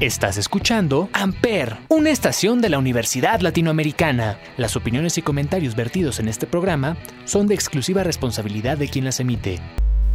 [0.00, 4.38] Estás escuchando Amper, una estación de la Universidad Latinoamericana.
[4.56, 9.20] Las opiniones y comentarios vertidos en este programa son de exclusiva responsabilidad de quien las
[9.20, 9.58] emite.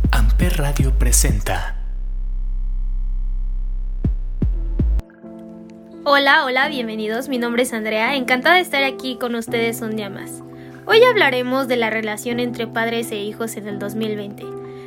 [0.09, 1.77] Amper Radio presenta.
[6.03, 7.29] Hola, hola, bienvenidos.
[7.29, 8.15] Mi nombre es Andrea.
[8.15, 10.41] Encantada de estar aquí con ustedes un día más.
[10.87, 14.45] Hoy hablaremos de la relación entre padres e hijos en el 2020.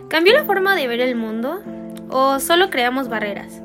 [0.09, 1.63] ¿Cambió la forma de ver el mundo?
[2.11, 3.63] ¿O solo creamos barreras?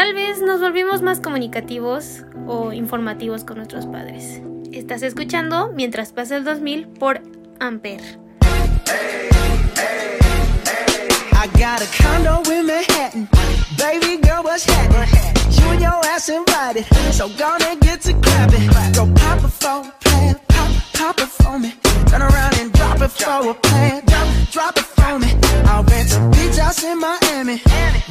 [0.00, 4.40] Tal vez nos volvimos más comunicativos o informativos con nuestros padres.
[4.72, 7.20] Estás escuchando Mientras pasa el 2000 por
[7.58, 8.00] Amper.
[11.32, 13.28] I got a condo in Manhattan.
[13.76, 15.34] Baby girl, what's happening?
[15.50, 16.86] You and your ass invited.
[17.12, 18.70] So gonna get to clapping.
[18.94, 21.60] Go pop a phone, plan, pop, pop it for.
[22.08, 23.99] Turn around and drop it for a plan.
[24.50, 25.28] Drop, it for me.
[25.66, 27.62] I'll rent a beach house in Miami.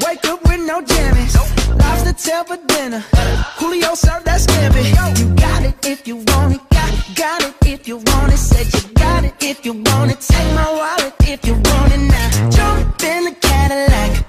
[0.05, 1.35] Wake up with no jammies.
[1.77, 3.03] Lobster tail for dinner.
[3.57, 5.19] Julio served that scampi.
[5.19, 6.61] You got it if you want it.
[6.69, 8.37] Got, got it if you want it.
[8.37, 10.21] Said you got it if you want it.
[10.21, 12.49] Take my wallet if you want it now.
[12.49, 14.28] Jump in the Cadillac.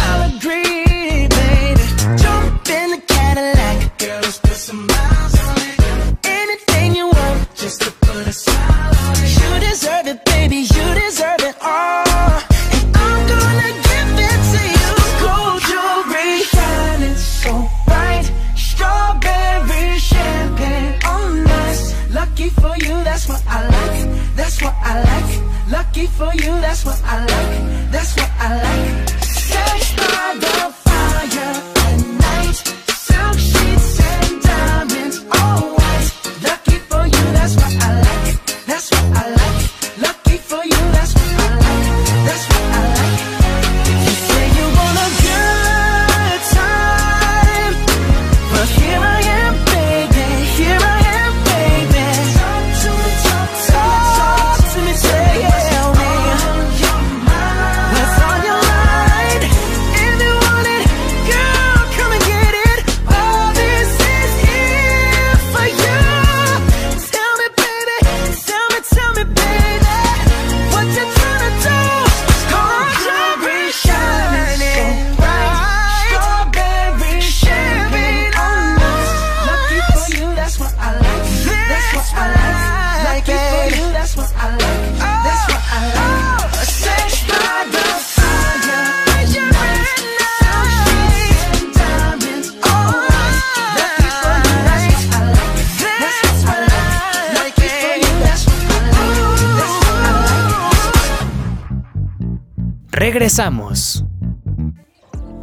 [103.11, 104.05] Regresamos.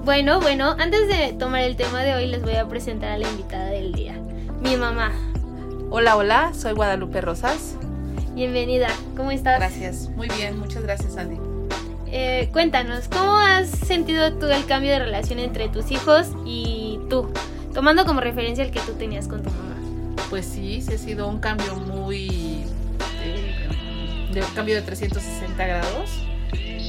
[0.02, 3.28] Bueno, bueno, antes de tomar el tema de hoy les voy a presentar a la
[3.28, 4.14] invitada del día,
[4.62, 5.12] mi mamá.
[5.90, 7.76] Hola, hola, soy Guadalupe Rosas.
[8.34, 9.58] Bienvenida, ¿cómo estás?
[9.58, 11.36] Gracias, muy bien, muchas gracias Andy.
[12.06, 17.30] Eh, cuéntanos, ¿cómo has sentido tú el cambio de relación entre tus hijos y tú?
[17.74, 19.76] Tomando como referencia el que tú tenías con tu mamá.
[20.30, 22.64] Pues sí, sí ha sido un cambio muy...
[23.22, 23.68] eh,
[24.32, 26.27] de un cambio de 360 grados.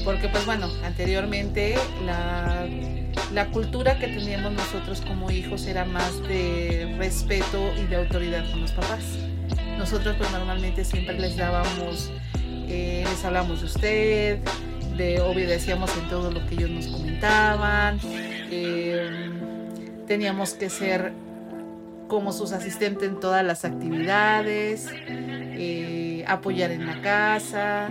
[0.03, 1.75] Porque pues bueno, anteriormente
[2.05, 8.61] la, cultura que teníamos nosotros como hijos era más de respeto y de autoridad con
[8.61, 9.01] los papás.
[9.77, 12.11] Nosotros pues normalmente siempre les dábamos,
[12.67, 14.39] eh, les hablamos de usted,
[14.97, 19.31] de obedecíamos en todo lo que ellos nos comentaban, eh,
[20.07, 21.13] teníamos que ser
[22.09, 27.89] como sus asistentes en todas las actividades, eh, apoyar en la casa.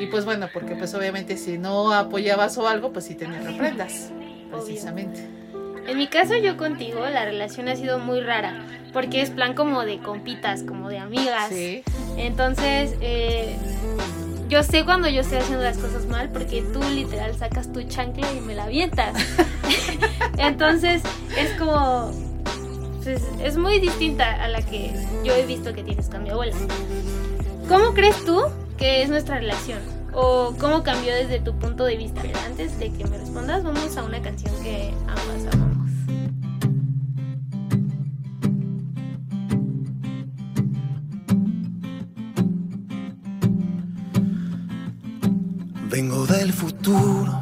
[0.00, 4.10] Y pues bueno, porque pues obviamente si no apoyabas o algo, pues sí tenías reprendas,
[4.50, 5.20] precisamente.
[5.86, 9.84] En mi caso yo contigo la relación ha sido muy rara, porque es plan como
[9.84, 11.48] de compitas, como de amigas.
[11.48, 11.82] Sí.
[12.16, 13.56] Entonces, eh,
[14.48, 18.30] yo sé cuando yo estoy haciendo las cosas mal, porque tú literal sacas tu chancla
[18.32, 19.14] y me la avientas.
[20.38, 21.02] Entonces,
[21.36, 22.12] es como...
[23.02, 24.92] pues, es muy distinta a la que
[25.24, 26.54] yo he visto que tienes con mi abuela.
[27.68, 28.42] ¿Cómo crees tú
[28.78, 29.80] que es nuestra relación?
[30.14, 32.22] ¿O cómo cambió desde tu punto de vista?
[32.46, 35.90] Antes de que me respondas, vamos a una canción que ambas amamos.
[45.90, 47.40] Vengo del futuro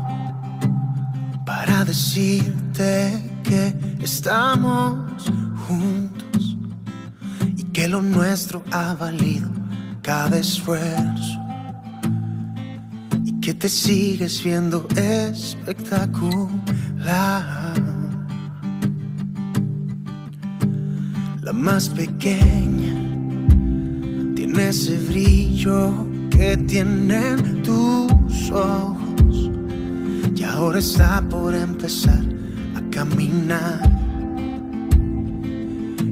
[1.44, 5.31] para decirte que estamos
[5.69, 6.56] juntos
[7.56, 9.56] y que lo nuestro ha valido
[10.06, 11.41] cada esfuerzo
[13.25, 17.75] y que te sigues viendo espectacular.
[21.43, 22.94] La más pequeña
[24.37, 29.50] tiene ese brillo que tienen tus ojos
[30.37, 32.23] y ahora está por empezar
[32.76, 33.81] a caminar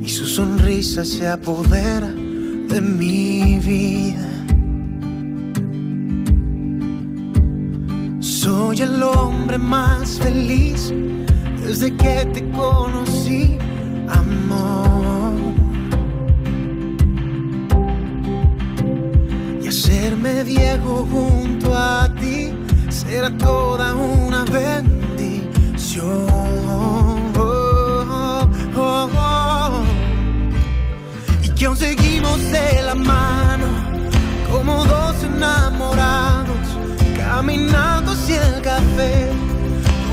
[0.02, 2.23] y su sonrisa se apodera
[2.74, 4.28] de mi vida.
[8.20, 10.92] Soy el hombre más feliz
[11.64, 13.58] desde que te conocí,
[14.08, 15.34] amor.
[19.62, 22.52] Y hacerme viejo junto a ti
[22.88, 25.14] será toda una bendición.
[31.44, 31.76] Y que aún
[32.42, 33.66] de la mano
[34.50, 36.66] como dos enamorados
[37.16, 39.30] caminando hacia el café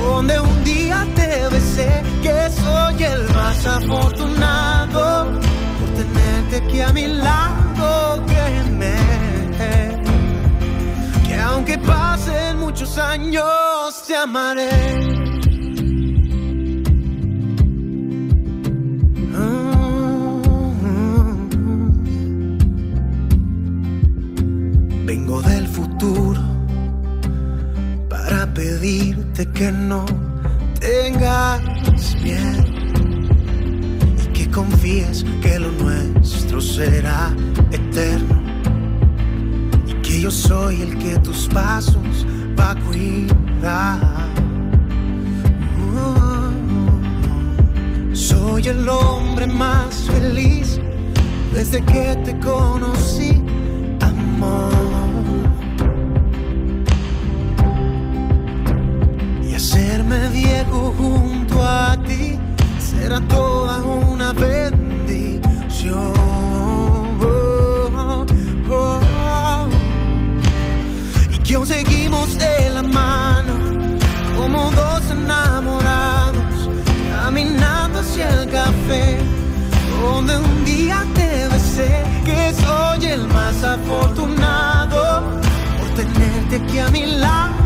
[0.00, 5.32] donde un día te besé que soy el más afortunado
[5.78, 8.94] por tenerte aquí a mi lado créeme
[11.26, 15.21] que aunque pasen muchos años te amaré
[29.42, 30.04] pedirte que no
[30.80, 31.60] tengas
[32.22, 32.64] miedo
[34.22, 37.34] y que confíes que lo nuestro será
[37.70, 38.42] eterno
[39.86, 42.26] y que yo soy el que tus pasos
[42.58, 44.00] va a cuidar.
[45.94, 46.50] Uh,
[48.14, 50.80] soy el hombre más feliz
[51.52, 53.42] desde que te conocí,
[54.00, 55.01] amor.
[60.42, 62.38] Viejo junto a ti
[62.78, 66.12] será toda una bendición.
[71.34, 73.54] Y que aún seguimos de la mano
[74.36, 76.68] como dos enamorados
[77.14, 79.18] caminando hacia el café
[80.00, 81.90] donde un día te besé
[82.24, 85.22] que soy el más afortunado
[85.78, 87.61] por tenerte aquí a mi lado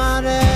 [0.00, 0.51] años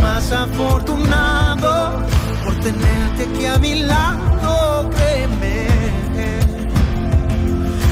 [0.00, 2.06] más afortunado
[2.44, 5.66] por tenerte aquí a mi lado créeme.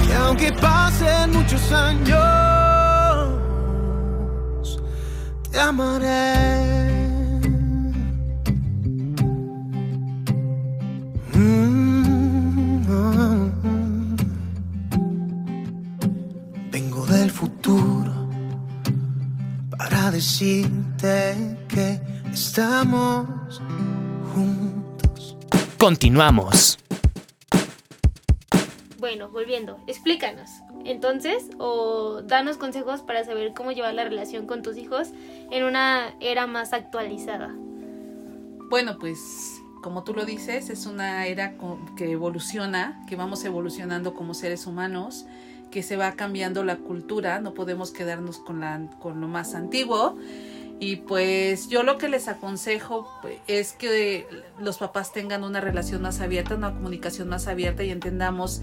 [0.07, 2.17] Que aunque pasen muchos años
[5.51, 6.86] te amaré
[19.79, 22.01] para decirte que
[22.33, 23.61] estamos
[24.35, 25.37] juntos.
[25.79, 26.79] Continuamos.
[28.99, 30.51] bueno, volviendo, explícanos.
[30.85, 35.11] Entonces, o danos consejos para saber cómo llevar la relación con tus hijos
[35.51, 37.55] en una era más actualizada.
[38.69, 41.55] Bueno, pues como tú lo dices, es una era
[41.97, 45.27] que evoluciona, que vamos evolucionando como seres humanos,
[45.77, 50.17] que se va cambiando la cultura, no podemos quedarnos con, la, con lo más antiguo.
[50.81, 54.27] Y pues yo lo que les aconsejo pues, es que
[54.59, 58.63] los papás tengan una relación más abierta, una comunicación más abierta y entendamos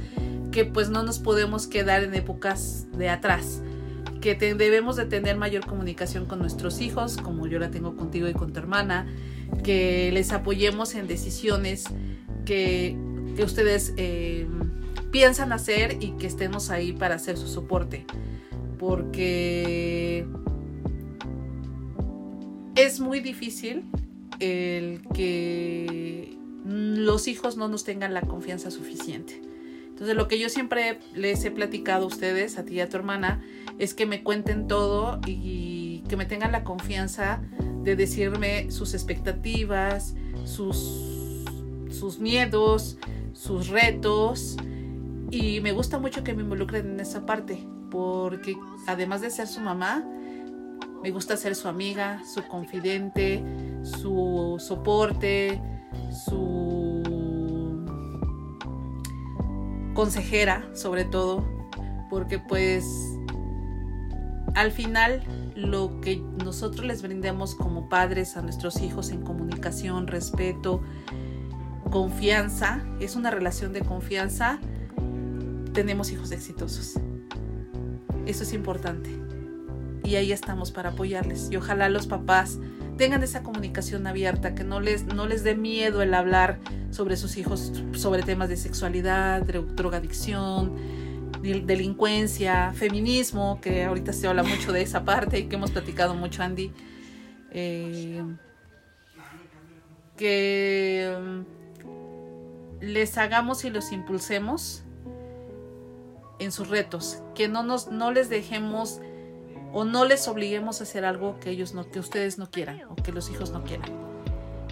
[0.52, 3.62] que pues no nos podemos quedar en épocas de atrás,
[4.20, 8.34] que debemos de tener mayor comunicación con nuestros hijos, como yo la tengo contigo y
[8.34, 9.06] con tu hermana,
[9.64, 11.84] que les apoyemos en decisiones
[12.44, 12.98] que,
[13.36, 14.48] que ustedes eh,
[15.14, 18.06] piensan hacer y que estemos ahí para hacer su soporte.
[18.80, 20.26] Porque
[22.76, 23.86] es muy difícil
[24.40, 29.40] el que los hijos no nos tengan la confianza suficiente.
[29.88, 32.98] Entonces lo que yo siempre les he platicado a ustedes, a ti y a tu
[32.98, 33.44] hermana,
[33.78, 37.44] es que me cuenten todo y que me tengan la confianza
[37.84, 41.46] de decirme sus expectativas, sus,
[41.92, 42.98] sus miedos,
[43.34, 44.58] sus retos.
[45.34, 49.62] Y me gusta mucho que me involucren en esa parte, porque además de ser su
[49.62, 50.06] mamá,
[51.02, 53.44] me gusta ser su amiga, su confidente,
[53.82, 55.60] su soporte,
[56.28, 57.02] su
[59.96, 61.44] consejera, sobre todo,
[62.12, 62.86] porque pues
[64.54, 65.24] al final
[65.56, 70.84] lo que nosotros les brindemos como padres a nuestros hijos en comunicación, respeto,
[71.90, 74.60] confianza, es una relación de confianza,
[75.74, 76.94] tenemos hijos exitosos.
[78.26, 79.10] Eso es importante.
[80.04, 81.50] Y ahí estamos para apoyarles.
[81.52, 82.60] Y ojalá los papás
[82.98, 86.60] tengan esa comunicación abierta, que no les, no les dé miedo el hablar
[86.92, 90.76] sobre sus hijos, sobre temas de sexualidad, dro- drogadicción,
[91.42, 96.14] del- delincuencia, feminismo, que ahorita se habla mucho de esa parte y que hemos platicado
[96.16, 96.72] mucho, Andy.
[97.52, 98.24] Eh,
[100.18, 104.83] que mm, les hagamos y los impulsemos
[106.40, 109.00] en sus retos, que no nos no les dejemos
[109.72, 112.96] o no les obliguemos a hacer algo que ellos no que ustedes no quieran o
[112.96, 113.90] que los hijos no quieran.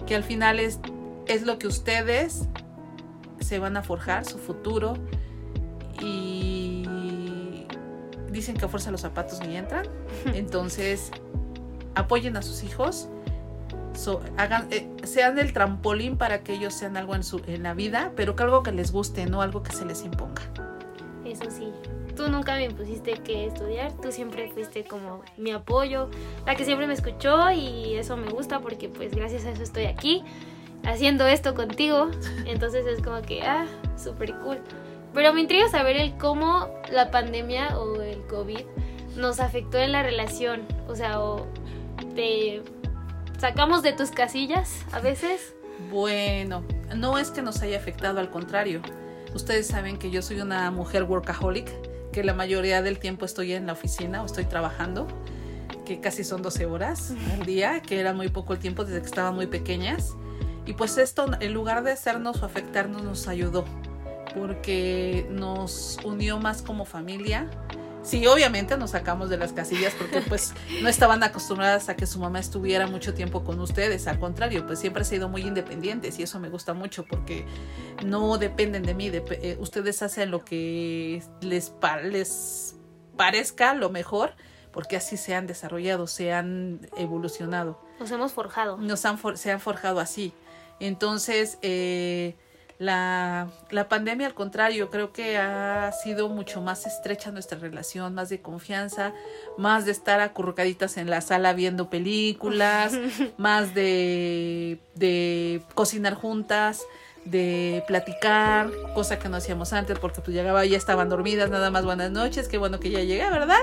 [0.06, 0.78] Que al final es
[1.26, 2.48] es lo que ustedes
[3.40, 4.94] se van a forjar su futuro
[6.00, 7.66] y
[8.30, 9.86] dicen que a fuerza los zapatos ni entran.
[10.34, 11.10] Entonces,
[11.94, 13.08] apoyen a sus hijos,
[13.94, 17.74] so- hagan, eh, sean el trampolín para que ellos sean algo en, su, en la
[17.74, 20.42] vida, pero que algo que les guste, no algo que se les imponga.
[21.32, 21.72] Eso sí,
[22.14, 26.10] tú nunca me impusiste que estudiar, tú siempre fuiste como mi apoyo,
[26.44, 29.86] la que siempre me escuchó y eso me gusta porque pues gracias a eso estoy
[29.86, 30.22] aquí
[30.84, 32.10] haciendo esto contigo,
[32.46, 34.58] entonces es como que, ah, súper cool.
[35.14, 38.60] Pero me intriga saber el cómo la pandemia o el COVID
[39.16, 41.46] nos afectó en la relación, o sea, o
[42.14, 42.62] te
[43.38, 45.54] sacamos de tus casillas a veces.
[45.90, 46.62] Bueno,
[46.94, 48.82] no es que nos haya afectado, al contrario.
[49.34, 51.70] Ustedes saben que yo soy una mujer workaholic,
[52.12, 55.08] que la mayoría del tiempo estoy en la oficina o estoy trabajando,
[55.86, 59.06] que casi son 12 horas al día, que era muy poco el tiempo desde que
[59.06, 60.14] estaban muy pequeñas.
[60.66, 63.64] Y pues esto, en lugar de hacernos o afectarnos, nos ayudó,
[64.36, 67.50] porque nos unió más como familia.
[68.02, 72.18] Sí, obviamente nos sacamos de las casillas porque pues no estaban acostumbradas a que su
[72.18, 76.24] mamá estuviera mucho tiempo con ustedes, al contrario, pues siempre han sido muy independientes y
[76.24, 77.46] eso me gusta mucho porque
[78.04, 82.74] no dependen de mí, dep- eh, ustedes hacen lo que les, pa- les
[83.16, 84.32] parezca lo mejor
[84.72, 88.78] porque así se han desarrollado, se han evolucionado Nos hemos forjado.
[88.78, 90.32] nos han for- se han forjado así.
[90.80, 92.34] Entonces, eh,
[92.82, 98.28] la, la pandemia, al contrario, creo que ha sido mucho más estrecha nuestra relación, más
[98.28, 99.12] de confianza,
[99.56, 102.92] más de estar acurrucaditas en la sala viendo películas,
[103.36, 106.82] más de, de cocinar juntas,
[107.24, 111.84] de platicar, cosa que no hacíamos antes porque pues llegaba ya estaban dormidas, nada más
[111.84, 113.62] buenas noches, qué bueno que ya llegué, ¿verdad?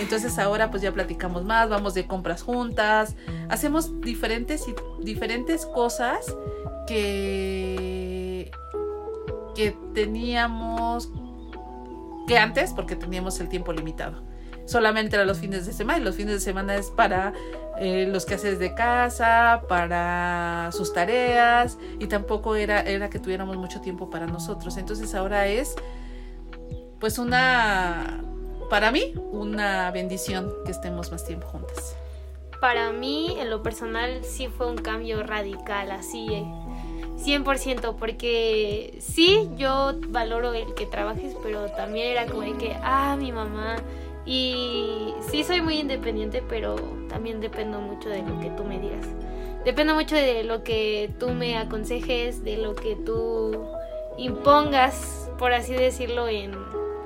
[0.00, 3.14] Entonces ahora pues ya platicamos más, vamos de compras juntas,
[3.50, 6.34] hacemos diferentes y diferentes cosas
[6.86, 8.03] que
[9.54, 11.10] que teníamos
[12.26, 14.22] que antes porque teníamos el tiempo limitado.
[14.66, 17.34] Solamente era los fines de semana y los fines de semana es para
[17.78, 23.80] eh, los quehaceres de casa, para sus tareas y tampoco era, era que tuviéramos mucho
[23.82, 24.78] tiempo para nosotros.
[24.78, 25.74] Entonces ahora es
[26.98, 28.24] pues una,
[28.70, 31.94] para mí, una bendición que estemos más tiempo juntas.
[32.60, 36.26] Para mí, en lo personal, sí fue un cambio radical, así.
[36.32, 36.63] eh.
[37.18, 43.16] 100%, porque sí, yo valoro el que trabajes, pero también era como de que, ah,
[43.18, 43.76] mi mamá.
[44.26, 46.76] Y sí soy muy independiente, pero
[47.08, 49.06] también dependo mucho de lo que tú me digas.
[49.64, 53.64] Dependo mucho de lo que tú me aconsejes, de lo que tú
[54.18, 56.52] impongas, por así decirlo, en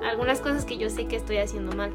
[0.05, 1.93] algunas cosas que yo sé que estoy haciendo mal.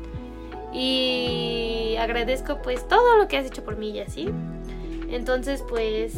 [0.73, 4.29] Y agradezco pues todo lo que has hecho por mí y así.
[5.09, 6.15] Entonces pues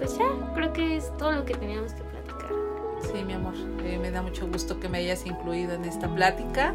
[0.00, 2.50] pues ya, creo que es todo lo que teníamos que platicar.
[3.02, 3.54] Sí, mi amor,
[3.84, 6.74] eh, me da mucho gusto que me hayas incluido en esta plática,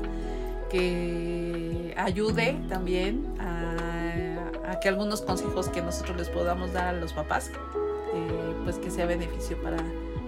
[0.70, 7.14] que ayude también a, a que algunos consejos que nosotros les podamos dar a los
[7.14, 9.78] papás, eh, pues que sea beneficio para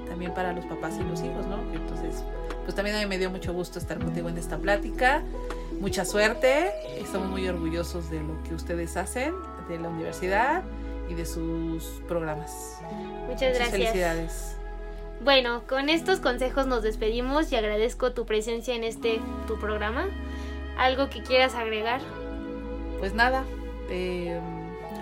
[0.08, 1.60] también para los papás y los hijos, ¿no?
[1.74, 2.24] Entonces,
[2.64, 5.22] pues también a mí me dio mucho gusto estar contigo en esta plática.
[5.80, 9.36] Mucha suerte, estamos muy orgullosos de lo que ustedes hacen,
[9.70, 10.64] de la universidad
[11.10, 12.80] y de sus programas.
[13.28, 13.70] Muchas gracias.
[13.72, 14.58] Felicidades.
[15.22, 20.08] Bueno, con estos consejos nos despedimos y agradezco tu presencia en este tu programa.
[20.78, 22.02] ¿Algo que quieras agregar?
[23.00, 23.44] Pues nada,
[23.90, 24.40] eh,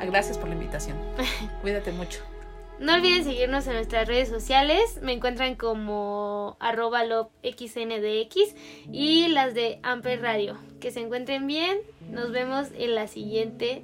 [0.07, 0.97] gracias por la invitación.
[1.62, 2.21] Cuídate mucho.
[2.79, 5.00] No olviden seguirnos en nuestras redes sociales.
[5.01, 7.03] Me encuentran como arroba
[7.43, 8.55] xndx
[8.91, 10.57] y las de Amper Radio.
[10.81, 11.77] Que se encuentren bien.
[12.09, 13.83] Nos vemos en la siguiente